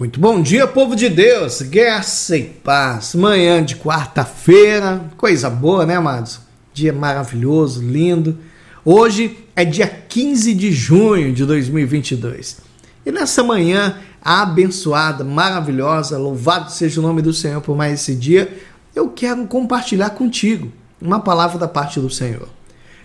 [0.00, 3.14] Muito bom dia, povo de Deus, graça e paz.
[3.14, 6.40] Manhã de quarta-feira, coisa boa, né, amados?
[6.72, 8.38] Dia maravilhoso, lindo.
[8.82, 12.62] Hoje é dia 15 de junho de 2022.
[13.04, 18.50] E nessa manhã abençoada, maravilhosa, louvado seja o nome do Senhor por mais esse dia,
[18.96, 22.48] eu quero compartilhar contigo uma palavra da parte do Senhor.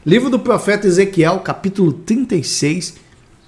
[0.05, 2.95] Livro do profeta Ezequiel, capítulo 36,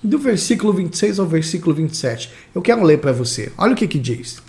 [0.07, 2.31] do versículo 26 ao versículo 27.
[2.55, 3.51] Eu quero ler para você.
[3.57, 4.41] Olha o que que diz.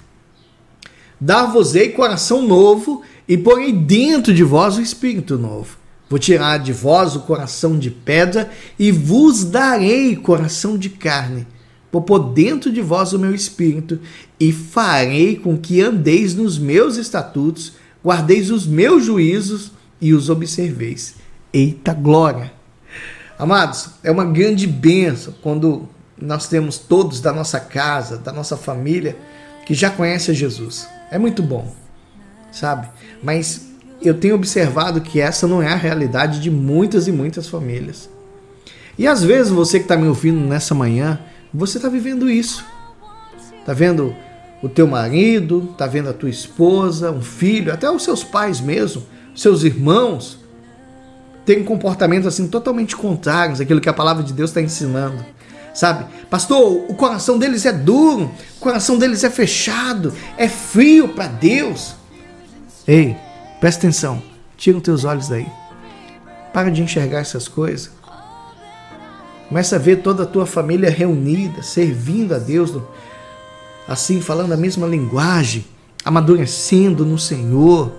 [1.21, 5.77] Dar-vos-ei coração novo e porei dentro de vós o espírito novo.
[6.09, 11.47] Vou tirar de vós o coração de pedra e vos darei coração de carne.
[11.93, 13.99] Vou pôr dentro de vós o meu espírito
[14.39, 21.17] e farei com que andeis nos meus estatutos, guardeis os meus juízos e os observeis.
[21.53, 22.58] Eita glória!
[23.39, 25.89] Amados, é uma grande bênção quando
[26.21, 29.17] nós temos todos da nossa casa, da nossa família,
[29.65, 30.89] que já conhecem Jesus.
[31.09, 31.73] É muito bom,
[32.51, 32.89] sabe?
[33.23, 33.69] Mas
[34.03, 38.11] eu tenho observado que essa não é a realidade de muitas e muitas famílias.
[38.99, 41.21] E às vezes você que está me ouvindo nessa manhã,
[41.55, 42.65] você está vivendo isso.
[43.61, 44.17] Está vendo
[44.61, 49.05] o teu marido, está vendo a tua esposa, um filho, até os seus pais mesmo,
[49.33, 50.41] seus irmãos,
[51.49, 55.25] tem comportamentos assim totalmente contrários àquilo que a palavra de Deus está ensinando.
[55.73, 56.05] Sabe?
[56.29, 61.95] Pastor, o coração deles é duro, o coração deles é fechado, é frio para Deus.
[62.87, 63.17] Ei,
[63.61, 64.23] presta atenção,
[64.59, 65.47] tira os teus olhos daí.
[66.53, 67.91] Para de enxergar essas coisas.
[69.49, 72.75] Começa a ver toda a tua família reunida, servindo a Deus,
[73.89, 75.65] assim, falando a mesma linguagem,
[76.05, 77.91] amadurecendo no Senhor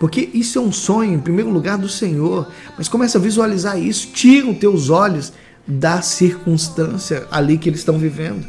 [0.00, 2.48] porque isso é um sonho, em primeiro lugar, do Senhor.
[2.78, 4.08] Mas começa a visualizar isso.
[4.14, 5.30] Tira os teus olhos
[5.66, 8.46] da circunstância ali que eles estão vivendo.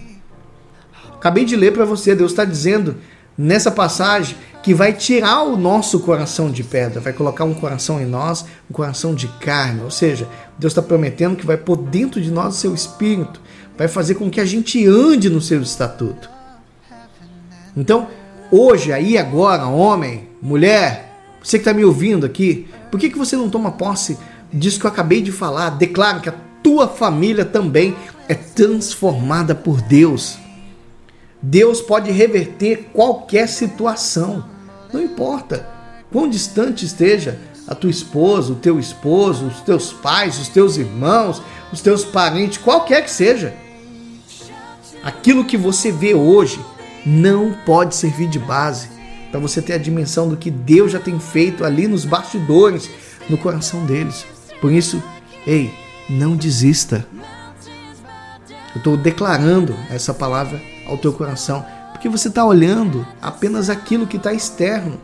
[1.13, 2.95] Acabei de ler para você, Deus está dizendo
[3.37, 8.05] nessa passagem que vai tirar o nosso coração de pedra, vai colocar um coração em
[8.05, 9.81] nós, um coração de carne.
[9.83, 13.41] Ou seja, Deus está prometendo que vai pôr dentro de nós o seu espírito,
[13.77, 16.29] vai fazer com que a gente ande no seu estatuto.
[17.75, 18.07] Então,
[18.49, 21.10] hoje, aí, agora, homem, mulher,
[21.43, 24.17] você que está me ouvindo aqui, por que, que você não toma posse
[24.53, 25.71] disso que eu acabei de falar?
[25.71, 27.95] Declara que a tua família também
[28.27, 30.37] é transformada por Deus.
[31.41, 34.45] Deus pode reverter qualquer situação.
[34.93, 35.67] Não importa
[36.11, 41.41] quão distante esteja a tua esposa, o teu esposo, os teus pais, os teus irmãos,
[41.73, 43.55] os teus parentes, qualquer que seja.
[45.03, 46.63] Aquilo que você vê hoje
[47.03, 49.00] não pode servir de base
[49.31, 52.89] para você ter a dimensão do que Deus já tem feito ali nos bastidores,
[53.29, 54.25] no coração deles.
[54.59, 55.01] Por isso,
[55.47, 55.73] ei,
[56.09, 57.05] não desista.
[58.75, 64.17] Eu estou declarando essa palavra ao teu coração, porque você está olhando apenas aquilo que
[64.17, 64.99] está externo.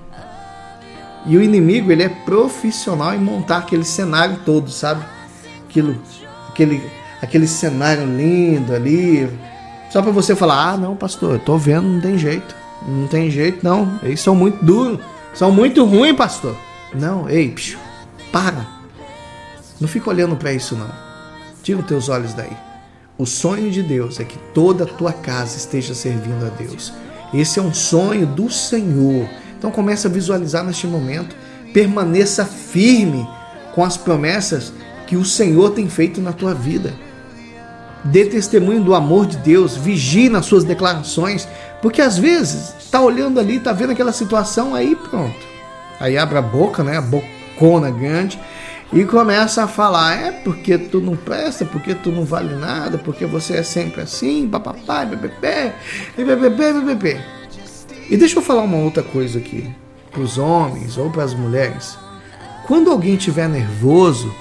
[1.25, 5.03] E o inimigo ele é profissional em montar aquele cenário todo, sabe?
[5.67, 6.01] Aquilo,
[6.49, 6.81] aquele,
[7.21, 9.29] aquele cenário lindo ali,
[9.89, 12.55] só para você falar: ah, não, pastor, eu tô vendo, não tem jeito.
[12.87, 13.99] Não tem jeito, não.
[14.01, 14.99] Eles são muito duros.
[15.33, 16.55] São muito ruins, pastor.
[16.93, 17.77] Não, ei, psiu,
[18.31, 18.65] para.
[19.79, 20.89] Não fica olhando para isso, não.
[21.61, 22.55] Tira os teus olhos daí.
[23.17, 26.93] O sonho de Deus é que toda a tua casa esteja servindo a Deus.
[27.33, 29.27] Esse é um sonho do Senhor.
[29.57, 31.35] Então comece a visualizar neste momento.
[31.73, 33.27] Permaneça firme
[33.75, 34.71] com as promessas
[35.05, 36.93] que o Senhor tem feito na tua vida.
[38.11, 41.47] Dê testemunho do amor de Deus, vigie nas suas declarações,
[41.81, 45.45] porque às vezes tá olhando ali, tá vendo aquela situação, aí pronto.
[45.99, 46.97] Aí abre a boca, né?
[46.97, 48.39] A bocona grande
[48.91, 53.25] e começa a falar: é porque tu não presta, porque tu não vale nada, porque
[53.25, 55.73] você é sempre assim, papapá, bebê,
[56.15, 57.21] bebê, bebê.
[58.09, 59.69] E deixa eu falar uma outra coisa aqui,
[60.11, 61.97] para os homens ou para as mulheres.
[62.65, 64.33] Quando alguém estiver nervoso,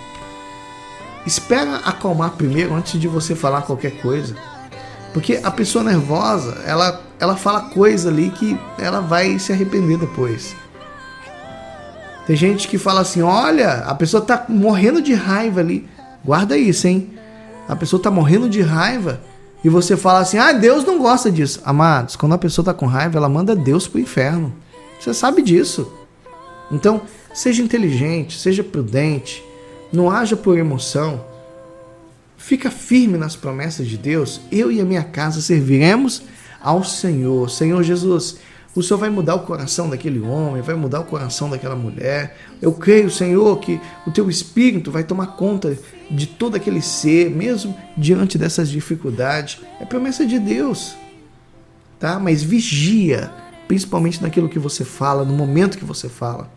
[1.26, 4.34] espera acalmar primeiro antes de você falar qualquer coisa.
[5.12, 10.54] Porque a pessoa nervosa, ela, ela fala coisa ali que ela vai se arrepender depois.
[12.26, 15.88] Tem gente que fala assim: olha, a pessoa tá morrendo de raiva ali.
[16.24, 17.10] Guarda isso, hein?
[17.68, 19.20] A pessoa tá morrendo de raiva
[19.64, 21.60] e você fala assim: ah, Deus não gosta disso.
[21.64, 24.52] Amados, quando a pessoa tá com raiva, ela manda Deus pro inferno.
[25.00, 25.90] Você sabe disso.
[26.70, 27.02] Então,
[27.32, 29.42] seja inteligente, seja prudente,
[29.92, 31.24] não haja por emoção.
[32.36, 34.40] Fica firme nas promessas de Deus.
[34.52, 36.22] Eu e a minha casa serviremos
[36.60, 37.50] ao Senhor.
[37.50, 38.36] Senhor Jesus,
[38.74, 42.36] o Senhor vai mudar o coração daquele homem, vai mudar o coração daquela mulher.
[42.60, 45.76] Eu creio, Senhor, que o teu espírito vai tomar conta
[46.10, 49.60] de todo aquele ser, mesmo diante dessas dificuldades.
[49.80, 50.94] É promessa de Deus.
[51.98, 52.18] tá?
[52.18, 53.32] Mas vigia,
[53.66, 56.55] principalmente naquilo que você fala, no momento que você fala.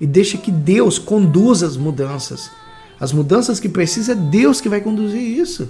[0.00, 2.50] E deixa que Deus conduza as mudanças.
[2.98, 5.68] As mudanças que precisa é Deus que vai conduzir isso.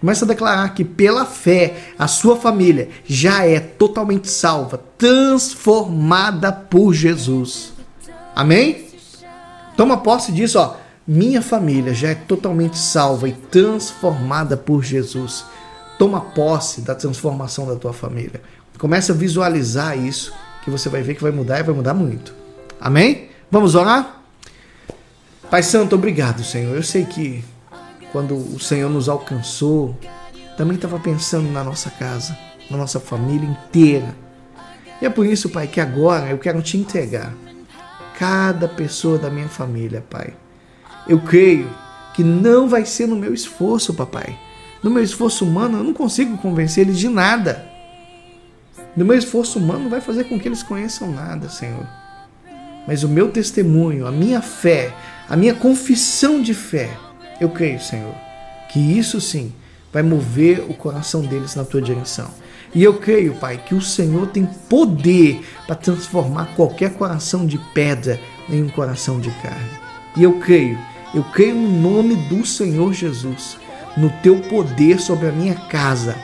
[0.00, 6.94] Começa a declarar que pela fé a sua família já é totalmente salva, transformada por
[6.94, 7.74] Jesus.
[8.34, 8.86] Amém?
[9.76, 10.76] Toma posse disso, ó.
[11.06, 15.44] Minha família já é totalmente salva e transformada por Jesus.
[15.98, 18.40] Toma posse da transformação da tua família.
[18.78, 20.32] Começa a visualizar isso,
[20.64, 22.39] que você vai ver que vai mudar e vai mudar muito.
[22.80, 23.28] Amém?
[23.50, 24.22] Vamos orar?
[25.50, 26.74] Pai Santo, obrigado, Senhor.
[26.74, 27.44] Eu sei que
[28.10, 29.98] quando o Senhor nos alcançou,
[30.56, 32.36] também estava pensando na nossa casa,
[32.70, 34.14] na nossa família inteira.
[35.02, 37.34] E é por isso, Pai, que agora eu quero te entregar
[38.18, 40.34] cada pessoa da minha família, Pai.
[41.06, 41.68] Eu creio
[42.14, 44.38] que não vai ser no meu esforço, papai.
[44.82, 47.66] No meu esforço humano, eu não consigo convencer eles de nada.
[48.96, 51.99] No meu esforço humano, não vai fazer com que eles conheçam nada, Senhor.
[52.86, 54.94] Mas o meu testemunho, a minha fé,
[55.28, 56.90] a minha confissão de fé,
[57.40, 58.14] eu creio, Senhor,
[58.70, 59.52] que isso sim
[59.92, 62.30] vai mover o coração deles na tua direção.
[62.74, 68.20] E eu creio, Pai, que o Senhor tem poder para transformar qualquer coração de pedra
[68.48, 69.70] em um coração de carne.
[70.16, 70.78] E eu creio,
[71.12, 73.56] eu creio no nome do Senhor Jesus,
[73.96, 76.16] no teu poder sobre a minha casa.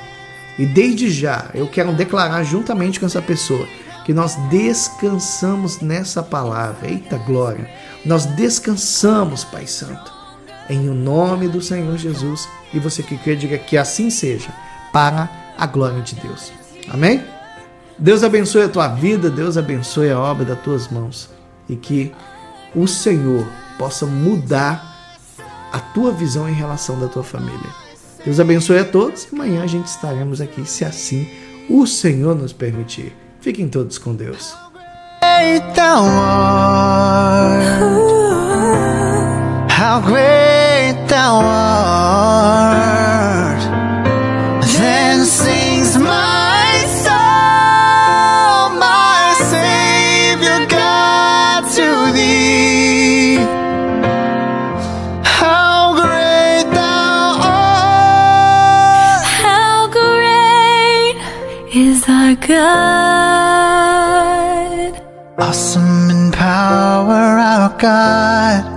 [0.58, 3.66] E desde já eu quero declarar juntamente com essa pessoa
[4.06, 6.88] que nós descansamos nessa palavra.
[6.88, 7.68] Eita glória!
[8.04, 10.12] Nós descansamos, Pai Santo,
[10.70, 12.48] em o nome do Senhor Jesus.
[12.72, 14.50] E você que quer diga que assim seja,
[14.92, 16.52] para a glória de Deus.
[16.88, 17.20] Amém?
[17.98, 21.28] Deus abençoe a tua vida, Deus abençoe a obra das tuas mãos
[21.68, 22.14] e que
[22.76, 23.44] o Senhor
[23.76, 25.18] possa mudar
[25.72, 27.70] a tua visão em relação da tua família.
[28.24, 31.28] Deus abençoe a todos e amanhã a gente estaremos aqui, se assim
[31.68, 33.25] o Senhor nos permitir.
[33.40, 34.54] Fiquem todos com Deus.
[39.70, 40.45] How great
[62.26, 63.87] our God.
[65.38, 68.75] Awesome in power, our God.